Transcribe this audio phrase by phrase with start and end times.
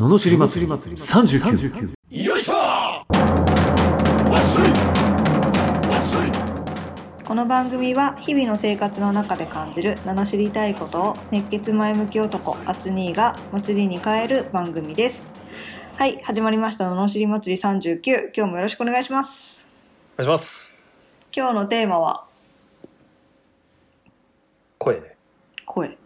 [0.00, 0.72] ののしり祭り。
[0.72, 2.54] 39よいしょ
[7.26, 15.30] この番組は日々の生活の中で感じる名の知りたいことを熱血前向き男アツニーが祭りに変える番組です。
[15.98, 16.88] はい始まりました。
[16.88, 19.68] ののしり祭り39今日もよろしくお願いします。
[20.14, 21.06] お願いします。
[21.30, 22.24] 今日のテーマは？
[24.78, 25.14] 声ね、
[25.66, 25.98] 声。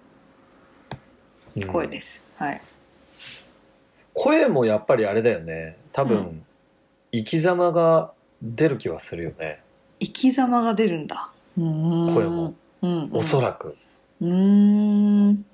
[1.57, 1.67] うん。
[1.69, 2.61] 声です、はい
[4.15, 5.77] 声もやっぱりあれだよね。
[5.93, 6.45] 多分、うん。
[7.13, 9.61] 生き様が出る気はするよね。
[10.01, 11.31] 生き様が出るんだ。
[11.57, 11.65] 声
[12.13, 13.77] 声も、うんうん、おそらく。
[14.21, 14.29] うー
[15.31, 15.45] ん。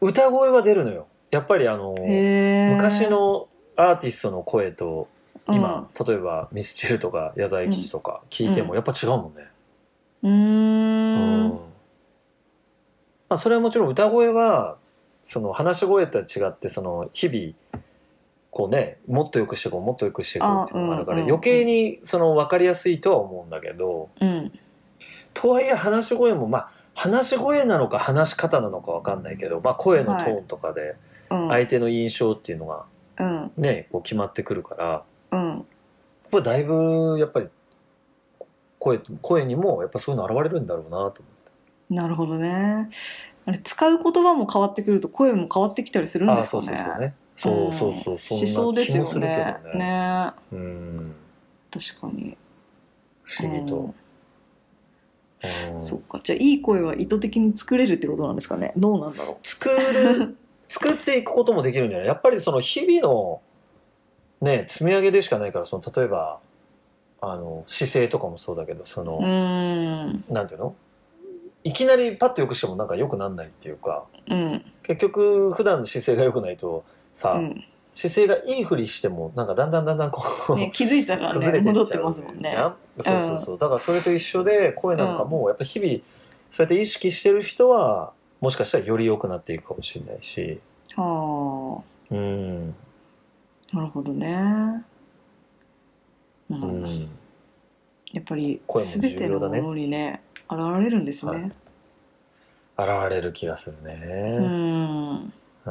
[0.00, 1.06] 歌声は出るのよ。
[1.30, 5.08] やっぱりあの昔のアーティストの声と
[5.48, 9.48] 今、例えばミスチルとか矢沢永吉とか聞いてもやっぱ違うもんね、
[10.22, 11.48] うん。
[11.48, 11.56] ま
[13.30, 14.76] あ、それはもちろん歌声は
[15.24, 17.82] その話し声とは違ってその日々
[18.50, 24.52] こうねもっと良くしていこうもっと良くしていこうっていうのがあるからあうんうん余計にその分かりやすいとは思うんだけどうん
[25.34, 30.96] とはいえ話し声もまあ話し声なのか話し方なのか分かんないけど、まあ、声のトーンとかで
[31.30, 31.48] うん。
[31.48, 32.84] 相手の印象っていうのが
[33.18, 33.52] うん。
[33.56, 35.64] ねこう決まってくるからうん。
[36.30, 37.48] これだいぶやっぱり
[38.78, 41.22] 声声にもやっぱそういうの現れるんだろうなと思って。
[41.88, 42.88] なるほどね
[43.44, 47.14] あれ使う言葉も変わってくると声も変わってきたりするんああですかね。
[47.36, 48.14] そうそうそうね。
[48.14, 48.40] そうそうそう、そん。
[48.40, 49.56] なしそうですよね。
[49.74, 49.78] ね。
[49.78, 50.30] ね。
[50.52, 51.14] うん、
[51.70, 52.36] 確かに。
[53.24, 53.94] 不思議と。
[55.72, 55.80] うん。
[55.80, 56.20] そっか。
[56.22, 58.72] じゃあいい声は意図的に作れるってことなんですかね。
[58.76, 60.36] どうなんだろ作る
[60.68, 62.06] 作っていくこともできるんじゃない？
[62.06, 63.40] やっぱりその日々の
[64.40, 66.38] ね積み上げでしかないからその例えば
[67.20, 70.74] あの姿勢とかもそうだけどその、なんていうの？
[71.64, 74.64] いきなりパッとよくしてもなんか良くなんないっていうかうん。
[74.82, 76.84] 結局普段の姿勢が良くないと
[77.14, 77.64] さ、うん。
[77.92, 80.22] 姿勢がいいふりしてもなんかだんだんだんだんこ
[80.54, 81.80] う、ね気づいたら崩れてっちゃうね。
[81.80, 82.50] 戻ってますもんね。
[83.00, 85.92] そうそうそう、だからそれと一緒で声なんかもやっぱ日々
[86.50, 90.58] そうやって意識してる人はもしかしたらより良くなっていくかもしれないし。
[90.96, 92.74] はうん。
[93.72, 94.84] あなるほどね。
[96.50, 96.84] ううん。
[96.84, 97.08] ん
[98.12, 101.40] やっぱり全てのものにね現れるんですはい。
[101.40, 101.52] ね
[102.78, 103.94] 現れる気がするうね
[104.38, 105.32] ん。
[105.66, 105.70] う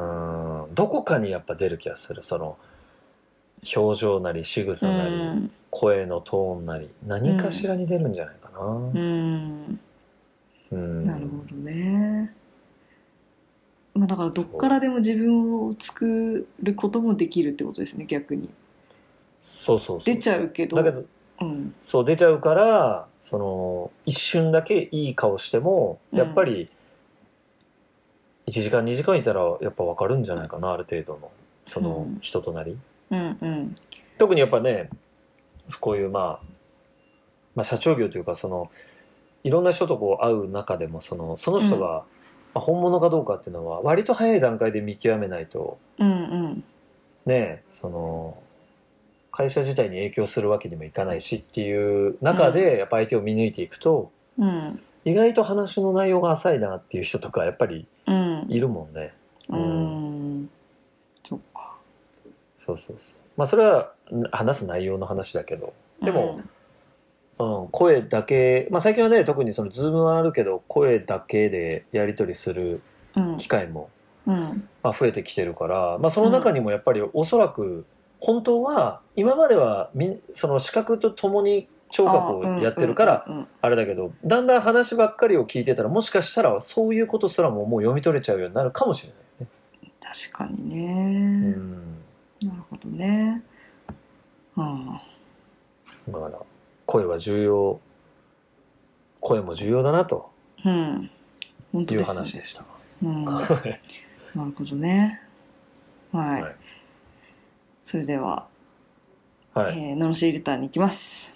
[0.69, 0.75] ん。
[0.75, 2.23] どこかにやっぱ出る気がする。
[2.23, 2.57] その
[3.75, 5.51] 表情なり仕草うなり、ん。
[5.69, 8.59] 声のトーンなり何かしらに出るんじゃないかな。
[8.59, 9.79] うん。
[10.71, 11.05] うん。
[11.05, 12.33] なるほどね。
[13.93, 18.49] まあだからどっからでも自分を作ることもできるってことですね逆に。
[19.43, 20.15] そうそうそう。
[20.15, 20.77] 出ちゃうけど。
[20.77, 21.03] だけど
[21.41, 21.75] うん。
[21.81, 26.69] そう出ちゃうからその一瞬だけいい顔してもやっぱり
[28.47, 31.31] 1時間2時間いたらやっぱ分かるんじゃないかなある程度の
[31.65, 32.19] そのうん。
[32.21, 32.77] 人となり、
[33.11, 33.75] うんうん。
[34.17, 34.89] 特にやっぱね
[35.79, 36.45] こういうまあ、
[37.55, 38.69] まあ、社長業というかその
[39.43, 42.03] いろんな人とこう会う中でもそのその人が、
[42.53, 46.13] まあ、本物かどうかっていうのは割と早い段階で見極めないとうんう
[46.49, 46.63] ん。
[47.25, 48.37] ねその
[49.31, 54.79] 会社自体に影響するわけにもいかないしっていう中でやっぱ相手を見抜いていくと、うん。
[55.05, 58.45] 意外と話の内容が浅いなっていう人とかやっぱりうん。
[58.49, 59.13] いるもんね。
[59.49, 60.49] うん。
[61.23, 61.77] そっか。
[62.57, 63.15] そうそうそう。
[63.37, 63.93] まあそれは
[64.31, 66.41] 話す内容の話だけど、でも
[67.39, 72.81] うん、声だけ、まあ最近はね特にそのズームはあるけど声だけでやり取りする
[73.15, 73.37] うん。
[73.37, 73.89] 機会も、
[74.27, 74.69] うん。
[74.83, 77.85] まあ、増えてきてるから、まあその中にもやっぱりおそらく
[78.21, 83.25] 本当は今まではみその視覚とともに聴覚をやってるから
[83.61, 89.47] あれだけどだんだん話ばっかりを聞いてたらもしかしたらそういうことすらももう読み取れちゃうようになるかもしれないね。
[89.99, 91.97] 確かにね、うん
[92.43, 93.43] なるほどね。
[94.55, 94.85] うん
[96.07, 96.39] だから
[96.85, 97.79] 声は重要
[99.19, 100.31] 声も重要だなと
[100.63, 101.09] うん
[101.73, 102.63] 本当いう話でした。
[103.03, 103.75] うんなはる
[104.55, 105.21] ほどね。
[106.11, 106.41] はい。
[106.43, 106.55] はい
[107.83, 108.47] それでは、
[109.55, 111.33] い、えー、ののしりレターに行きます。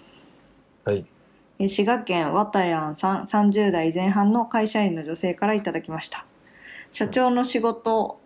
[0.84, 1.04] はい、
[1.58, 6.24] えー滋賀県和田やんさん30代前半の会社員の女性からいただきました。
[6.92, 8.20] 社長の仕事、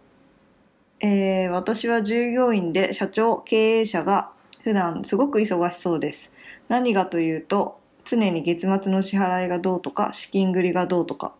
[1.00, 4.30] えー私は従業員で社長経営者が
[4.62, 6.34] 普段すごく忙しそうです。
[6.68, 11.32] 何がというと常に月末の支払いがどうとか資金繰りがどうとか。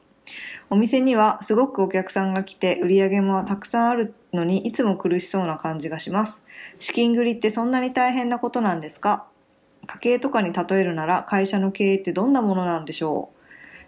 [0.71, 6.45] お店にはすごくお客さんが来て売り上げもたくさんあるのにいつも苦しそうな感じがします。
[6.79, 9.27] 資金繰りってそんなに大変なことなんですか？
[9.87, 13.37] 家計とかに例えるなら会社の経営ってどんなものなんでしょう？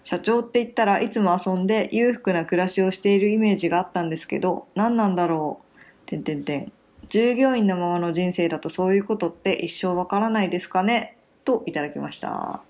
[0.04, 5.60] 社長って言ったらいつも遊んで裕福な暮らしをしているイメージがあったんですけど何なんだろ
[6.04, 6.06] う？
[6.06, 6.72] てんてんてん。
[7.08, 11.16] 従業員のままの人生だとそういうことって一生わからないですかね？
[11.44, 12.62] といただきました。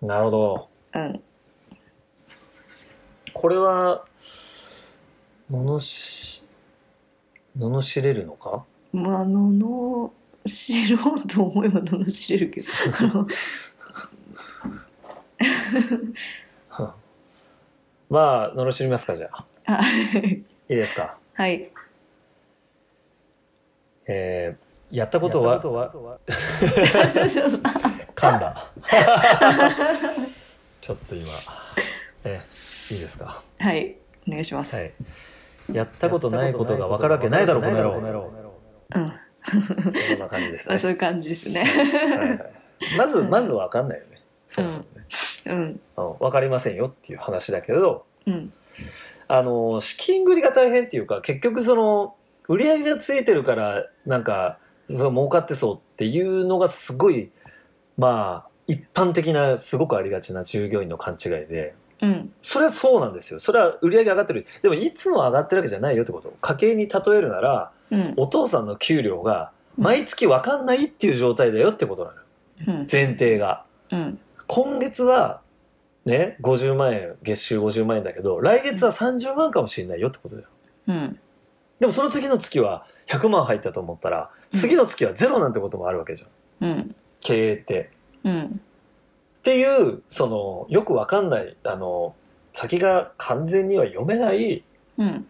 [0.00, 0.68] なるほど。
[0.94, 1.22] うん。
[3.34, 4.04] これは
[5.50, 6.41] 罵
[7.58, 8.64] 罵れるのか？
[8.92, 10.12] まあのの
[10.44, 12.68] 知ろうと思えばのの知れるけど。
[12.98, 13.02] あ
[16.82, 16.94] の
[18.10, 19.46] まあ罵りますかじゃあ。
[19.66, 19.80] あ
[20.18, 20.42] い。
[20.68, 21.16] いですか？
[21.34, 21.70] はい。
[24.06, 25.60] えー、やったことは？
[28.14, 28.70] 噛んだ。
[30.80, 31.28] ちょっと今。
[32.24, 32.40] え
[32.90, 33.42] いいですか？
[33.58, 33.96] はい
[34.28, 34.92] お願いします、はい
[35.70, 38.32] やったことないことが分かるわけないだろこの野郎。
[38.94, 39.06] うん。
[39.08, 40.74] こんな感じですね。
[40.74, 41.64] あ そういう感じですね。
[42.96, 44.22] まずまず分かんないよね。
[44.48, 45.06] そもそもね、
[45.46, 48.52] うんうん、分かりませんよっていう話だけどうん。
[49.28, 52.14] あの資金繰りが大変っていうか結局その
[52.48, 54.58] 売り上げがついてるからなんか
[54.90, 57.30] その儲かってそうっていうのがすごい
[57.96, 62.32] まあ一般的なすごくありがちな従業員の勘違いでうん。
[62.42, 63.40] それはそうなんですよ。
[63.40, 64.46] それは売り上げ上がってる。
[64.60, 66.34] でもいつも上がってるわけじゃないよってこと。
[66.40, 68.14] 家計に例えるならうん。
[68.16, 72.22] お父さんの給料が毎月分かんないっていう状態だよってことなのよ。
[72.80, 72.88] うん。
[72.90, 73.64] 前提が。
[73.90, 74.18] うん。
[74.48, 75.40] 今月は
[76.04, 80.48] ね50万円月収50万円だけど来月は30万かもしれないよってことだよ。
[80.88, 81.18] うん。
[81.78, 86.68] でもその次の月は100万入ったと思ったら次の月はゼロなんてこともあるわけじゃん。
[86.68, 86.96] うん。
[87.20, 87.90] 経営って。
[88.24, 88.60] うん
[89.42, 92.14] っていうそのよくわかんないあの
[92.52, 94.62] 先が完全には読めない
[94.98, 95.26] うん。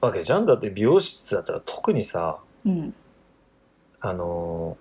[0.00, 2.94] わけじゃんだって美容室だったら特にさうん。
[4.00, 4.78] あの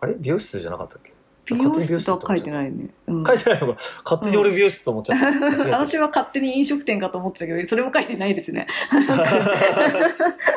[0.00, 0.14] あれ？
[0.18, 1.11] 美容室じゃなかったっけ？
[1.52, 5.78] 美容室とは書いてないね、うん、書いてないのか勝手に俺美容室と思っちゃった、間違えた。
[5.78, 8.66] 私は勝手に飲食店かと思ってたけどそれも書いてないですね。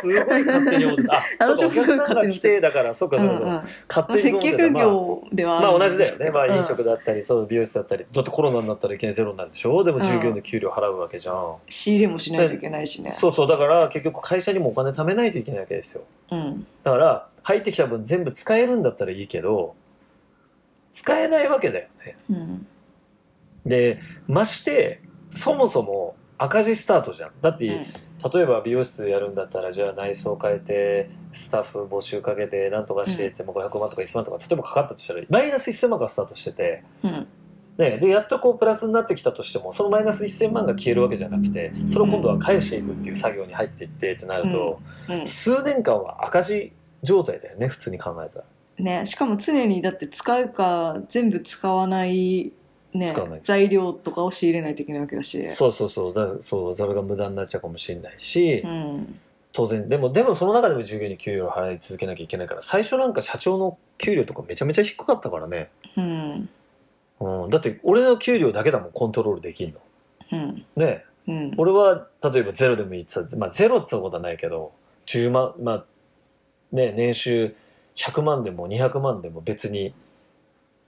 [0.02, 1.14] すごい勝手に思ってた。
[1.16, 3.62] あ、 私もすごい客さんが来て、だから、そうか、うんそうか、うん。
[3.88, 4.58] 勝手に接ってた。
[4.58, 6.30] 客まあ業ではあるまあ同じだよね。
[6.32, 9.84] まあうん飲食だったり、そう美容室だったり、だってコロナになったらいきなりゼロになるでしょ？
[9.84, 11.56] でも従業員の給料払うわけじゃん。
[11.68, 13.12] 仕入れもしないといけないしね。
[13.12, 16.04] そうそう、だから結局会社にもお金貯めないといけないわけですよ。
[16.32, 16.68] うん。
[16.84, 19.76] だから、入ってきた分全部使えるんだったらいいけど、
[20.96, 22.18] 使えないわけだよね。
[22.30, 22.68] うん。
[23.66, 25.02] で、まして、
[25.36, 27.32] そもそも赤字スタートじゃん。
[27.42, 37.28] だって、例えば美容室やるんだったらじゃあ内装変えてスタッフ募集かけてなんとかしてってもう500万とか1000万とか例えばかかったとしたらマイナス1000万がスタートしてて、うん。
[37.78, 45.28] ね、でやっとこうプラスになってきたとしてもそのマイナス1000万が消えるわけじゃなくてそれを今度は返していくっていう作業に入っていってってなると、うん。
[45.28, 46.72] 数年間は赤字
[47.04, 48.46] 状態だよね普通に考えたら。
[48.78, 52.52] ね、しかも常にだって使うか全部使わない,、
[52.94, 55.46] ね使わない、材料とかを仕入れないといけないわけだし。
[55.48, 56.14] そうそうそう。
[56.14, 59.20] だそうそれが無駄になっちゃうかもしれないし、うん。
[59.54, 59.88] 当然。
[59.88, 65.70] でもでもその中でも従業員に給料を払い続けなきゃいけないから最初なんか社長の給料とかめちゃめちゃ低かったからね。
[65.96, 66.50] うん。
[67.22, 69.80] うん、だって俺の給料だけだもんコントロールできんの。
[70.34, 70.66] うん。
[70.76, 71.06] ね。
[71.28, 71.54] うん。
[71.58, 74.74] 俺は例えばゼロでもいいって言ったらまあゼロってことはないけど
[75.06, 75.86] 10万まあ
[76.72, 77.56] ね年収
[77.96, 79.94] 100万でも200万でも別に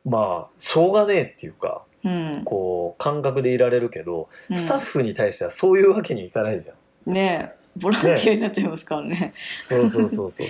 [0.05, 2.41] まあしょうがねえっていうかうん。
[2.45, 4.57] こう感覚でいられるけど、うん。
[4.57, 6.73] スタッフに対してはそういうわけにいかないじゃ
[7.09, 7.13] ん。
[7.13, 9.33] ねボランティアになっちゃいますからね。
[9.61, 10.47] そうそうそうそう。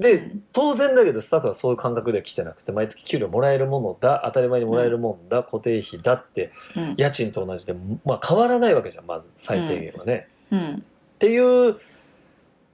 [0.00, 6.94] で当然だけどスタッフはそういう感覚では来てなくて毎月給料もらえるものだ当たり前にもらえるもんだ、固定費だってうん。
[6.96, 10.28] 家賃と同じで、まあ、変わらないわけじゃんまず最低限はね。
[10.50, 10.74] うん。
[10.74, 11.76] っていう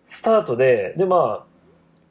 [0.06, 1.49] スタートででまあ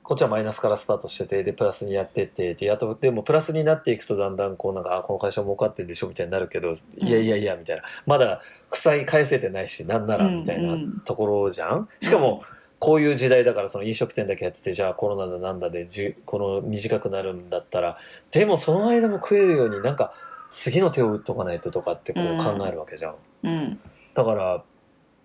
[0.09, 7.83] こっちはマイナスからスタートしててでプラスにやってってでやっとでもプラスになっていくとだんだんこうなんかあこの会社儲かってるでしょみたいになるけど、いやいやいやみたいな。
[8.07, 10.81] まだ負債返せてないしなんならみたいなうん。
[10.81, 11.87] うんところじゃん？
[11.99, 12.41] しかも、
[12.79, 17.99] こういう時代だからその飲食店だけやっててじゃあコロナだなんだでじゅこの短くなるんだったら
[18.31, 20.15] でもその間も食えるようになんか
[20.49, 23.15] 次の手を打っとかないととかってこう考えるわけじゃん。
[23.43, 23.79] うん。
[24.15, 24.63] だから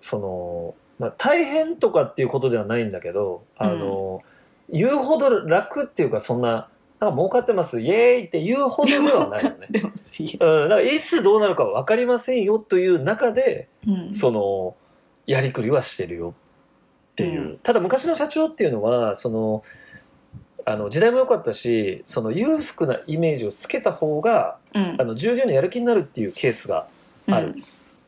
[0.03, 4.21] その、まあ、大変とかっていうことではないんだけどあの、
[4.71, 6.69] 言うほど楽っていうかそんな
[7.01, 9.67] なんか儲かってますイエーイって言うほどではないよね。
[9.71, 14.15] でもうん、だからいつどうなるか分かりませんよという中でうん。
[14.15, 14.77] その
[15.27, 16.35] やりくりはしてるよ
[17.13, 17.59] っていう、うん。
[17.59, 19.63] ただ昔の社長っていうのはその
[20.65, 24.97] あの時代も良かったしその裕福なイメージをつけた方がうん。
[24.99, 26.87] あの従業員のやる気になるっていうケースが
[27.27, 27.55] ある。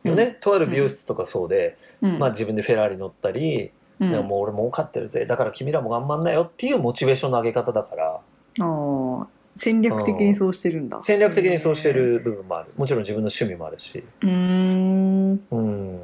[0.09, 2.19] よね、とある美容室とかそうで、うん。
[2.19, 4.11] まあ、自分でフェラーリ乗ったり、うん。
[4.11, 5.27] いやもう俺儲かってるぜ。
[5.27, 8.07] だから君らも頑張んなよっていうモチベーションの上げ方だから。
[8.15, 8.21] あ
[8.61, 9.27] あ
[9.57, 11.03] 戦略的にそうしてるんだ。
[11.03, 12.73] 戦略的にそうしてる部分もある。
[12.77, 15.41] もちろん自分の趣味もあるし、うーん。
[15.51, 16.01] うん、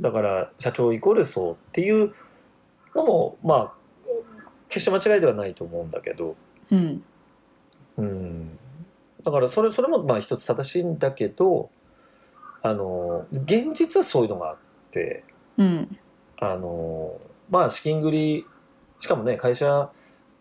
[0.00, 2.14] だから社長イコールそうっていう
[2.94, 3.72] のもまあ
[4.68, 6.36] 決して間違いではないと思うんだけど、
[6.70, 7.02] うん。
[7.98, 8.58] うん、
[9.24, 11.68] だからそれそれもまあ一つ正しいんだけど
[12.62, 14.56] あの現実はそういうのがあっ
[14.92, 15.24] て。
[15.58, 15.98] うん
[16.42, 17.20] あの
[17.50, 18.46] まあ資金繰り
[18.98, 19.90] しかもね会社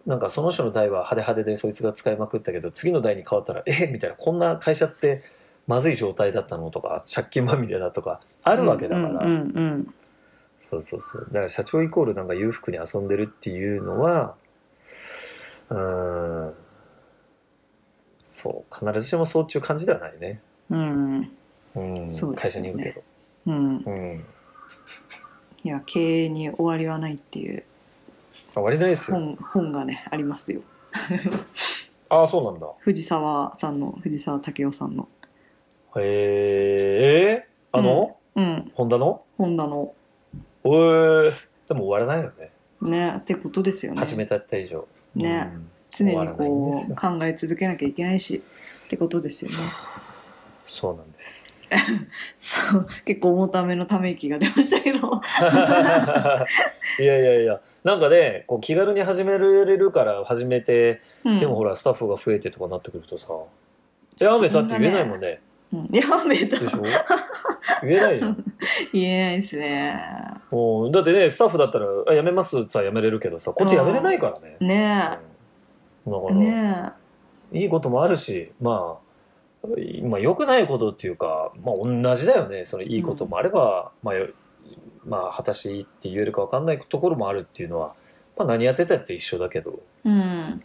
[0.07, 5.21] なんかその人の代は派手派手でそいつが使いまくったけど次の代に変わったらえみたいなこんな会社って
[5.67, 6.71] まずい状態だったの？
[6.71, 9.93] とか借金まみれだとかあるわけだから、うんうん
[10.57, 11.25] そうそうそう。
[11.31, 14.35] だから社長イコールなんか裕福に遊んでるっていうのは
[15.69, 16.53] うーん
[18.19, 20.39] そう必ずしもそうっていう感じではないね、
[20.69, 20.79] うん。
[21.75, 22.01] うん。
[22.01, 22.69] うんそうですよね。
[22.69, 23.03] 会社にいるけど、
[23.47, 23.77] うん。
[23.77, 24.25] うん、
[25.63, 27.63] いや経営に終わりはないっていう
[28.53, 29.17] 終わりないですよ。
[29.17, 30.61] 本本がねありますよ。
[32.09, 32.67] ああそうなんだ。
[32.79, 35.07] 藤沢さんの藤沢武雄さんの。
[35.97, 39.23] へえー、あの、うんホンダの？
[39.37, 39.93] 本田の。
[40.63, 41.31] おえ
[41.67, 42.51] でも終わらないよね。
[42.81, 43.99] ねってことですよね。
[43.99, 44.87] 始めたった以上。
[45.15, 45.51] ね。
[45.53, 45.69] うん。
[45.89, 48.41] 常にこう考え続けなきゃいけないし。
[48.85, 49.71] ってことですよね。
[50.67, 51.50] そうなんです
[52.37, 55.21] そう結構重ためのため息が出ましたけど。
[56.99, 57.59] いやいやいや。
[57.83, 61.39] なんかねこう気軽に始められるから始めて、うん。
[61.39, 63.33] でもほらスタッフが増えてとかなってくるとさ
[64.19, 65.39] 「やめた」って言えないもんね。
[65.73, 65.89] うん。
[65.91, 66.81] やめたでしょ？
[67.83, 68.43] 言えないじゃん。
[68.91, 70.03] 言えないですね。
[70.51, 75.17] もうだってねスタッフだったら「あ辞めます」って言ったら辞めれるけどさこっち辞めれないからね、ね
[76.05, 76.11] うん。
[76.13, 76.91] だかえら、ね
[77.53, 79.00] いいこともあるしまあ
[80.03, 82.65] まあ良くないことっていうか、まあ、同じだよね。
[82.65, 84.29] そのいいこともあれば、まあよ
[85.05, 87.93] まあ果たしていいって言えるか分かんないところもあるっていうのは、
[88.37, 89.79] まあ、何やってたって一緒だけど。
[90.05, 90.63] えうん。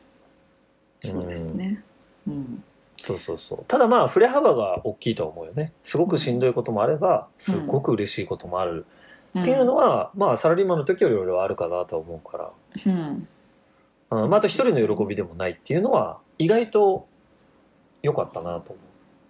[1.01, 1.83] そうですね。
[2.27, 2.65] うん。
[2.99, 3.65] そうそうそう。
[3.69, 5.73] ただまあ振れ幅が大きいとは思うよね。
[5.85, 8.87] すごくしんどいこともあればすごく嬉しいこともある、
[9.41, 12.51] っていうのは、まあサラリーマンの時より俺はあるかなとは思うから、
[12.87, 13.29] うん。
[14.11, 14.31] うん。
[14.31, 17.07] まあ、あと一人の喜びでもないっていうのは意外と
[18.03, 18.79] 良かったなとうん思う、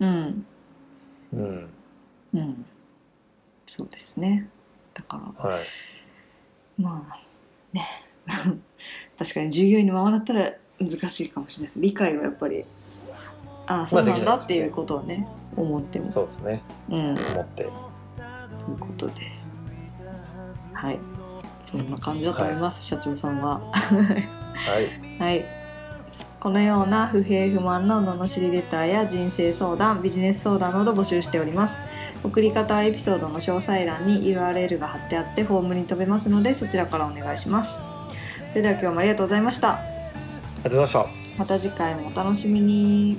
[0.01, 0.47] うん。
[1.33, 1.37] う
[2.39, 2.65] ん。
[3.67, 4.49] そうですね。
[4.95, 5.63] だからはい、
[6.81, 7.19] まあ
[7.73, 7.85] ね。
[9.19, 11.81] 確かに従業員のままだったら難しいかもしれないです。
[11.81, 12.65] 理解はやっぱり
[13.67, 15.27] ああそうなんだっていうことをね
[15.57, 16.11] 思っても。
[16.11, 16.63] そうですね。
[16.89, 17.15] うん。
[17.15, 17.63] と思って。
[17.63, 17.71] いう
[18.79, 19.13] ことで。
[20.73, 20.99] はい。
[21.63, 23.61] そんな感じだと思います、社長さんは。
[23.61, 24.89] はい。
[25.19, 25.66] はい
[26.47, 31.81] このような不平不満の罵りレターや人生相談ビジネス相談など募集しております。
[32.23, 37.83] 送り方はエピソードの詳細欄に URL が貼ってあってフォームに飛べますのでそちらからお願いします。
[38.51, 39.73] それでは今日もありがとうございました。
[39.73, 39.81] あ
[40.59, 41.39] りがとうございました。
[41.41, 43.19] また次回もお楽しみに